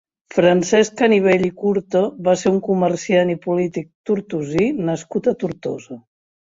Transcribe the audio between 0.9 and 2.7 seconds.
Canivell i Curto va ser un